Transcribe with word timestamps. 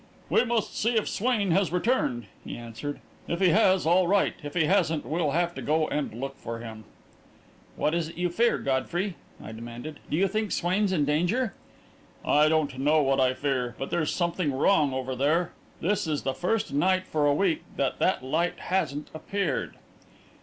"We 0.31 0.43
must 0.43 0.75
see 0.75 0.97
if 0.97 1.07
Swain 1.07 1.51
has 1.51 1.71
returned," 1.71 2.25
he 2.43 2.57
answered. 2.57 3.01
"If 3.27 3.39
he 3.39 3.49
has, 3.49 3.85
all 3.85 4.07
right. 4.07 4.33
If 4.41 4.55
he 4.55 4.63
hasn't, 4.65 5.05
we'll 5.05 5.29
have 5.29 5.53
to 5.53 5.61
go 5.61 5.87
and 5.89 6.11
look 6.11 6.37
for 6.39 6.57
him." 6.57 6.85
"What 7.75 7.93
is 7.93 8.09
it 8.09 8.17
you 8.17 8.29
fear, 8.29 8.57
Godfrey?" 8.57 9.13
I 9.43 9.51
demanded. 9.51 9.99
"Do 10.09 10.17
you 10.17 10.27
think 10.27 10.51
Swain's 10.53 10.91
in 10.91 11.05
danger?" 11.05 11.53
"I 12.25 12.49
don't 12.49 12.79
know 12.79 13.03
what 13.03 13.19
I 13.19 13.35
fear; 13.35 13.75
but 13.77 13.91
there's 13.91 14.11
something 14.11 14.51
wrong 14.51 14.91
over 14.91 15.15
there. 15.15 15.51
This 15.81 16.07
is 16.07 16.23
the 16.23 16.33
first 16.33 16.73
night 16.73 17.05
for 17.05 17.27
a 17.27 17.35
week 17.35 17.61
that 17.75 17.99
that 17.99 18.23
light 18.23 18.57
hasn't 18.59 19.11
appeared." 19.13 19.75